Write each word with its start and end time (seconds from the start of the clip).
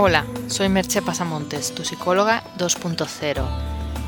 Hola, 0.00 0.24
soy 0.46 0.68
Merche 0.68 1.02
Pasamontes, 1.02 1.74
tu 1.74 1.82
psicóloga 1.82 2.44
2.0. 2.56 3.44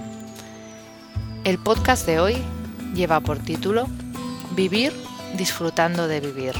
El 1.43 1.57
podcast 1.57 2.05
de 2.05 2.19
hoy 2.19 2.37
lleva 2.93 3.19
por 3.19 3.39
título 3.39 3.87
Vivir 4.51 4.93
disfrutando 5.35 6.07
de 6.07 6.19
vivir. 6.19 6.53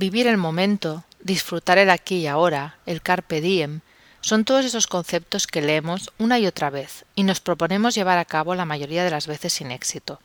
Vivir 0.00 0.26
el 0.26 0.38
momento, 0.38 1.04
disfrutar 1.22 1.76
el 1.76 1.90
aquí 1.90 2.20
y 2.20 2.26
ahora, 2.26 2.78
el 2.86 3.02
carpe 3.02 3.42
diem, 3.42 3.82
son 4.22 4.46
todos 4.46 4.64
esos 4.64 4.86
conceptos 4.86 5.46
que 5.46 5.60
leemos 5.60 6.10
una 6.16 6.38
y 6.38 6.46
otra 6.46 6.70
vez 6.70 7.04
y 7.14 7.22
nos 7.22 7.40
proponemos 7.40 7.94
llevar 7.94 8.16
a 8.16 8.24
cabo 8.24 8.54
la 8.54 8.64
mayoría 8.64 9.04
de 9.04 9.10
las 9.10 9.26
veces 9.26 9.52
sin 9.52 9.70
éxito, 9.70 10.18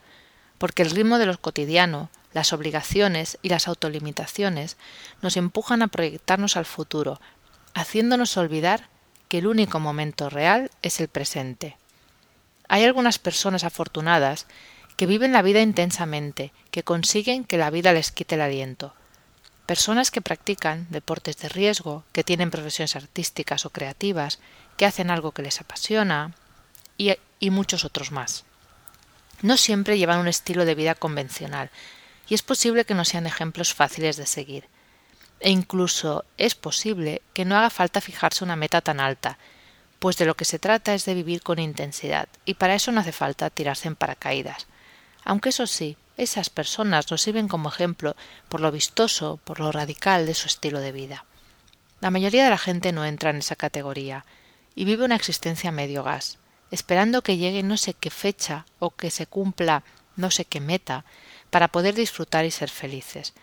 porque 0.56 0.80
el 0.82 0.92
ritmo 0.92 1.18
de 1.18 1.26
lo 1.26 1.38
cotidiano, 1.38 2.08
las 2.32 2.54
obligaciones 2.54 3.36
y 3.42 3.50
las 3.50 3.68
autolimitaciones 3.68 4.78
nos 5.20 5.36
empujan 5.36 5.82
a 5.82 5.88
proyectarnos 5.88 6.56
al 6.56 6.64
futuro, 6.64 7.20
haciéndonos 7.74 8.38
olvidar 8.38 8.88
que 9.28 9.40
el 9.40 9.46
único 9.46 9.78
momento 9.78 10.30
real 10.30 10.70
es 10.80 11.00
el 11.00 11.08
presente. 11.08 11.76
Hay 12.66 12.82
algunas 12.84 13.18
personas 13.18 13.62
afortunadas 13.62 14.46
que 14.96 15.04
viven 15.04 15.34
la 15.34 15.42
vida 15.42 15.60
intensamente, 15.60 16.54
que 16.70 16.82
consiguen 16.82 17.44
que 17.44 17.58
la 17.58 17.68
vida 17.68 17.92
les 17.92 18.10
quite 18.10 18.36
el 18.36 18.40
aliento, 18.40 18.94
Personas 19.66 20.12
que 20.12 20.20
practican 20.20 20.86
deportes 20.90 21.38
de 21.38 21.48
riesgo, 21.48 22.04
que 22.12 22.22
tienen 22.22 22.52
profesiones 22.52 22.94
artísticas 22.94 23.66
o 23.66 23.70
creativas, 23.70 24.38
que 24.76 24.86
hacen 24.86 25.10
algo 25.10 25.32
que 25.32 25.42
les 25.42 25.60
apasiona 25.60 26.34
y, 26.96 27.16
muchos 27.50 27.84
otros 27.84 28.12
más. 28.12 28.44
No 29.42 29.56
siempre 29.56 29.98
llevan 29.98 30.20
un 30.20 30.28
estilo 30.28 30.64
de 30.64 30.76
vida 30.76 30.94
convencional 30.94 31.70
y 32.28 32.34
es 32.34 32.42
posible 32.42 32.84
que 32.84 32.94
no 32.94 33.04
sean 33.04 33.26
ejemplos 33.26 33.74
fáciles 33.74 34.16
de 34.16 34.26
seguir. 34.26 34.68
E 35.40 35.50
incluso 35.50 36.24
es 36.38 36.54
posible 36.54 37.20
que 37.34 37.44
no 37.44 37.56
haga 37.56 37.70
falta 37.70 38.00
fijarse 38.00 38.44
una 38.44 38.56
meta 38.56 38.80
tan 38.80 39.00
alta, 39.00 39.36
pues 39.98 40.16
de 40.16 40.26
lo 40.26 40.36
que 40.36 40.44
se 40.44 40.58
trata 40.58 40.94
es 40.94 41.04
de 41.04 41.14
vivir 41.14 41.42
con 41.42 41.58
intensidad, 41.58 42.28
y 42.44 42.54
para 42.54 42.74
eso 42.74 42.92
no 42.92 43.00
hace 43.00 43.12
falta 43.12 43.50
tirarse 43.50 43.88
en 43.88 43.96
paracaídas. 43.96 44.66
Aunque 45.24 45.50
eso 45.50 45.66
sí, 45.66 45.96
esas 46.16 46.50
personas 46.50 47.10
nos 47.10 47.22
sirven 47.22 47.48
como 47.48 47.68
ejemplo 47.68 48.16
por 48.48 48.60
lo 48.60 48.72
vistoso, 48.72 49.38
por 49.44 49.60
lo 49.60 49.72
radical 49.72 50.26
de 50.26 50.34
su 50.34 50.46
estilo 50.46 50.80
de 50.80 50.92
vida. 50.92 51.24
La 52.00 52.10
mayoría 52.10 52.44
de 52.44 52.50
la 52.50 52.58
gente 52.58 52.92
no 52.92 53.04
entra 53.04 53.30
en 53.30 53.36
esa 53.36 53.56
categoría 53.56 54.24
y 54.74 54.84
vive 54.84 55.04
una 55.04 55.16
existencia 55.16 55.72
medio 55.72 56.02
gas, 56.02 56.38
esperando 56.70 57.22
que 57.22 57.36
llegue 57.36 57.62
no 57.62 57.76
sé 57.76 57.94
qué 57.94 58.10
fecha 58.10 58.66
o 58.78 58.90
que 58.90 59.10
se 59.10 59.26
cumpla 59.26 59.82
no 60.16 60.30
sé 60.30 60.44
qué 60.44 60.60
meta 60.60 61.04
para 61.50 61.68
poder 61.68 61.94
disfrutar 61.94 62.44
y 62.44 62.50
ser 62.50 62.70
felices. 62.70 63.34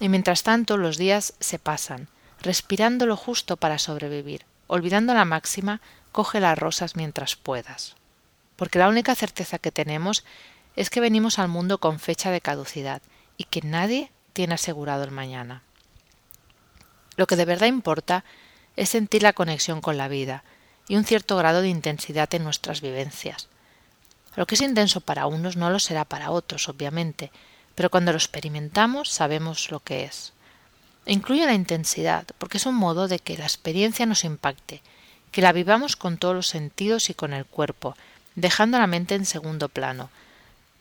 Y 0.00 0.08
mientras 0.08 0.42
tanto 0.42 0.76
los 0.76 0.98
días 0.98 1.34
se 1.40 1.58
pasan, 1.58 2.08
respirando 2.40 3.06
lo 3.06 3.16
justo 3.16 3.56
para 3.56 3.78
sobrevivir, 3.78 4.44
olvidando 4.66 5.14
la 5.14 5.24
máxima, 5.24 5.80
coge 6.12 6.40
las 6.40 6.58
rosas 6.58 6.96
mientras 6.96 7.36
puedas. 7.36 7.96
Porque 8.56 8.78
la 8.78 8.88
única 8.88 9.14
certeza 9.14 9.58
que 9.58 9.72
tenemos 9.72 10.24
es 10.76 10.90
que 10.90 11.00
venimos 11.00 11.38
al 11.38 11.48
mundo 11.48 11.78
con 11.78 11.98
fecha 11.98 12.30
de 12.30 12.40
caducidad 12.40 13.02
y 13.36 13.44
que 13.44 13.62
nadie 13.62 14.10
tiene 14.32 14.54
asegurado 14.54 15.04
el 15.04 15.10
mañana. 15.10 15.62
Lo 17.16 17.26
que 17.26 17.36
de 17.36 17.46
verdad 17.46 17.66
importa 17.66 18.24
es 18.76 18.90
sentir 18.90 19.22
la 19.22 19.32
conexión 19.32 19.80
con 19.80 19.96
la 19.96 20.08
vida 20.08 20.44
y 20.86 20.96
un 20.96 21.04
cierto 21.04 21.36
grado 21.36 21.62
de 21.62 21.68
intensidad 21.68 22.32
en 22.34 22.44
nuestras 22.44 22.82
vivencias. 22.82 23.48
Lo 24.36 24.46
que 24.46 24.54
es 24.54 24.60
intenso 24.60 25.00
para 25.00 25.26
unos 25.26 25.56
no 25.56 25.70
lo 25.70 25.78
será 25.78 26.04
para 26.04 26.30
otros, 26.30 26.68
obviamente, 26.68 27.32
pero 27.74 27.90
cuando 27.90 28.12
lo 28.12 28.18
experimentamos 28.18 29.08
sabemos 29.08 29.70
lo 29.70 29.80
que 29.80 30.04
es. 30.04 30.34
E 31.06 31.12
incluye 31.12 31.46
la 31.46 31.54
intensidad, 31.54 32.26
porque 32.36 32.58
es 32.58 32.66
un 32.66 32.74
modo 32.74 33.08
de 33.08 33.18
que 33.18 33.38
la 33.38 33.44
experiencia 33.44 34.04
nos 34.04 34.24
impacte, 34.24 34.82
que 35.32 35.40
la 35.40 35.52
vivamos 35.52 35.96
con 35.96 36.18
todos 36.18 36.34
los 36.34 36.48
sentidos 36.48 37.08
y 37.08 37.14
con 37.14 37.32
el 37.32 37.46
cuerpo, 37.46 37.96
dejando 38.34 38.78
la 38.78 38.86
mente 38.86 39.14
en 39.14 39.24
segundo 39.24 39.68
plano, 39.68 40.10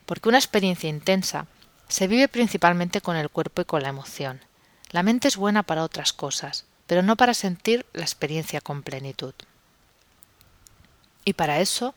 porque 0.05 0.29
una 0.29 0.37
experiencia 0.37 0.89
intensa 0.89 1.47
se 1.87 2.07
vive 2.07 2.27
principalmente 2.27 3.01
con 3.01 3.15
el 3.15 3.29
cuerpo 3.29 3.61
y 3.61 3.65
con 3.65 3.83
la 3.83 3.89
emoción. 3.89 4.41
La 4.91 5.03
mente 5.03 5.27
es 5.27 5.37
buena 5.37 5.63
para 5.63 5.83
otras 5.83 6.13
cosas, 6.13 6.65
pero 6.87 7.01
no 7.01 7.15
para 7.15 7.33
sentir 7.33 7.85
la 7.93 8.03
experiencia 8.03 8.61
con 8.61 8.83
plenitud. 8.83 9.33
Y 11.23 11.33
para 11.33 11.59
eso 11.59 11.95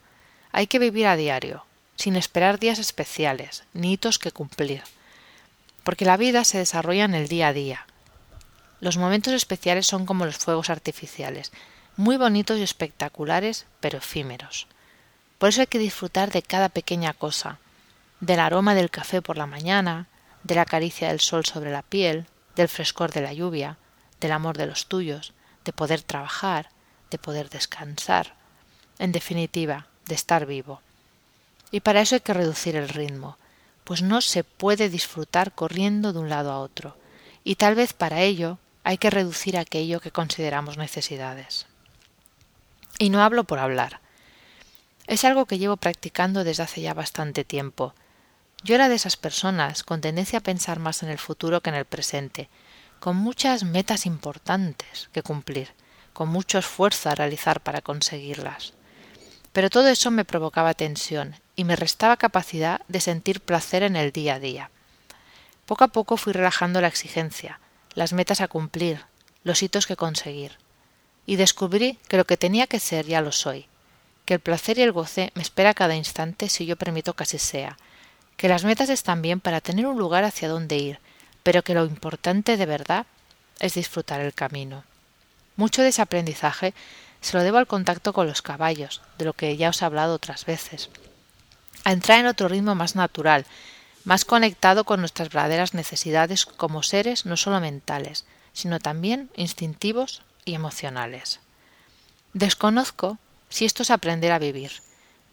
hay 0.51 0.67
que 0.67 0.79
vivir 0.79 1.07
a 1.07 1.15
diario, 1.15 1.65
sin 1.95 2.15
esperar 2.15 2.59
días 2.59 2.79
especiales, 2.79 3.63
ni 3.73 3.93
hitos 3.93 4.19
que 4.19 4.31
cumplir, 4.31 4.83
porque 5.83 6.05
la 6.05 6.17
vida 6.17 6.43
se 6.43 6.57
desarrolla 6.57 7.05
en 7.05 7.13
el 7.13 7.27
día 7.27 7.49
a 7.49 7.53
día. 7.53 7.85
Los 8.79 8.97
momentos 8.97 9.33
especiales 9.33 9.85
son 9.85 10.05
como 10.05 10.25
los 10.25 10.37
fuegos 10.37 10.69
artificiales, 10.69 11.51
muy 11.97 12.17
bonitos 12.17 12.57
y 12.57 12.63
espectaculares, 12.63 13.65
pero 13.79 13.97
efímeros. 13.97 14.67
Por 15.37 15.49
eso 15.49 15.61
hay 15.61 15.67
que 15.67 15.79
disfrutar 15.79 16.31
de 16.31 16.41
cada 16.41 16.69
pequeña 16.69 17.13
cosa, 17.13 17.59
del 18.19 18.39
aroma 18.39 18.75
del 18.75 18.89
café 18.89 19.21
por 19.21 19.37
la 19.37 19.45
mañana, 19.45 20.07
de 20.43 20.55
la 20.55 20.65
caricia 20.65 21.09
del 21.09 21.19
sol 21.19 21.45
sobre 21.45 21.71
la 21.71 21.81
piel, 21.81 22.27
del 22.55 22.67
frescor 22.67 23.11
de 23.11 23.21
la 23.21 23.33
lluvia, 23.33 23.77
del 24.19 24.31
amor 24.31 24.57
de 24.57 24.67
los 24.67 24.87
tuyos, 24.87 25.33
de 25.65 25.73
poder 25.73 26.01
trabajar, 26.01 26.69
de 27.09 27.17
poder 27.17 27.49
descansar, 27.49 28.35
en 28.97 29.11
definitiva, 29.11 29.87
de 30.05 30.15
estar 30.15 30.45
vivo. 30.45 30.81
Y 31.71 31.81
para 31.81 32.01
eso 32.01 32.15
hay 32.15 32.21
que 32.21 32.33
reducir 32.33 32.75
el 32.75 32.89
ritmo, 32.89 33.37
pues 33.83 34.01
no 34.01 34.21
se 34.21 34.43
puede 34.43 34.89
disfrutar 34.89 35.53
corriendo 35.53 36.13
de 36.13 36.19
un 36.19 36.29
lado 36.29 36.51
a 36.51 36.59
otro, 36.59 36.97
y 37.43 37.55
tal 37.55 37.75
vez 37.75 37.93
para 37.93 38.21
ello 38.21 38.59
hay 38.83 38.97
que 38.97 39.09
reducir 39.09 39.57
aquello 39.57 39.99
que 39.99 40.11
consideramos 40.11 40.77
necesidades. 40.77 41.67
Y 42.97 43.09
no 43.09 43.21
hablo 43.21 43.45
por 43.45 43.59
hablar. 43.59 44.01
Es 45.07 45.23
algo 45.25 45.45
que 45.45 45.57
llevo 45.57 45.77
practicando 45.77 46.43
desde 46.43 46.63
hace 46.63 46.81
ya 46.81 46.93
bastante 46.93 47.43
tiempo, 47.43 47.93
yo 48.63 48.75
era 48.75 48.89
de 48.89 48.95
esas 48.95 49.17
personas 49.17 49.83
con 49.83 50.01
tendencia 50.01 50.39
a 50.39 50.43
pensar 50.43 50.79
más 50.79 51.03
en 51.03 51.09
el 51.09 51.17
futuro 51.17 51.61
que 51.61 51.69
en 51.69 51.75
el 51.75 51.85
presente, 51.85 52.49
con 52.99 53.15
muchas 53.15 53.63
metas 53.63 54.05
importantes 54.05 55.09
que 55.13 55.23
cumplir, 55.23 55.71
con 56.13 56.27
mucho 56.27 56.57
esfuerzo 56.57 57.09
a 57.09 57.15
realizar 57.15 57.61
para 57.61 57.81
conseguirlas. 57.81 58.73
Pero 59.53 59.69
todo 59.69 59.87
eso 59.87 60.11
me 60.11 60.25
provocaba 60.25 60.73
tensión 60.73 61.35
y 61.55 61.63
me 61.63 61.75
restaba 61.75 62.17
capacidad 62.17 62.81
de 62.87 62.99
sentir 62.99 63.41
placer 63.41 63.83
en 63.83 63.95
el 63.95 64.11
día 64.11 64.35
a 64.35 64.39
día. 64.39 64.69
Poco 65.65 65.85
a 65.85 65.87
poco 65.87 66.17
fui 66.17 66.33
relajando 66.33 66.81
la 66.81 66.87
exigencia, 66.87 67.59
las 67.93 68.13
metas 68.13 68.41
a 68.41 68.47
cumplir, 68.47 69.05
los 69.43 69.63
hitos 69.63 69.87
que 69.87 69.95
conseguir, 69.95 70.57
y 71.25 71.37
descubrí 71.37 71.97
que 72.07 72.17
lo 72.17 72.25
que 72.25 72.37
tenía 72.37 72.67
que 72.67 72.79
ser 72.79 73.05
ya 73.05 73.21
lo 73.21 73.31
soy, 73.31 73.67
que 74.25 74.35
el 74.35 74.39
placer 74.39 74.77
y 74.77 74.81
el 74.81 74.91
goce 74.91 75.31
me 75.35 75.41
espera 75.41 75.73
cada 75.73 75.95
instante 75.95 76.49
si 76.49 76.65
yo 76.65 76.75
permito 76.75 77.15
que 77.15 77.23
así 77.23 77.39
sea, 77.39 77.77
que 78.39 78.47
las 78.47 78.63
metas 78.63 78.87
están 78.87 79.21
bien 79.21 79.41
para 79.41 79.59
tener 79.59 79.85
un 79.85 79.97
lugar 79.97 80.23
hacia 80.23 80.47
donde 80.47 80.77
ir, 80.77 80.99
pero 81.43 81.61
que 81.61 81.73
lo 81.73 81.83
importante 81.83 82.55
de 82.55 82.65
verdad 82.65 83.05
es 83.59 83.73
disfrutar 83.73 84.21
el 84.21 84.33
camino. 84.33 84.85
Mucho 85.57 85.81
de 85.81 85.89
ese 85.89 86.01
aprendizaje 86.01 86.73
se 87.19 87.35
lo 87.35 87.43
debo 87.43 87.57
al 87.57 87.67
contacto 87.67 88.13
con 88.13 88.27
los 88.27 88.41
caballos, 88.41 89.01
de 89.17 89.25
lo 89.25 89.33
que 89.33 89.57
ya 89.57 89.67
os 89.67 89.81
he 89.81 89.85
hablado 89.85 90.13
otras 90.13 90.45
veces. 90.45 90.89
A 91.83 91.91
entrar 91.91 92.17
en 92.17 92.27
otro 92.27 92.47
ritmo 92.47 92.75
más 92.75 92.95
natural, 92.95 93.45
más 94.05 94.23
conectado 94.23 94.85
con 94.85 95.01
nuestras 95.01 95.27
verdaderas 95.27 95.73
necesidades 95.73 96.45
como 96.45 96.81
seres 96.81 97.25
no 97.25 97.35
solo 97.35 97.59
mentales, 97.59 98.23
sino 98.53 98.79
también 98.79 99.29
instintivos 99.35 100.21
y 100.45 100.53
emocionales. 100.53 101.41
Desconozco 102.31 103.17
si 103.49 103.65
esto 103.65 103.83
es 103.83 103.91
aprender 103.91 104.31
a 104.31 104.39
vivir, 104.39 104.71